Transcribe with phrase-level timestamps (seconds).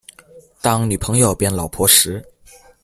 [0.61, 2.25] 當女朋友變老婆時